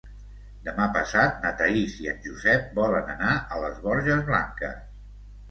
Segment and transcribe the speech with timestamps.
[0.69, 4.83] Demà passat na Thaís i en Josep volen anar a les Borges Blanques.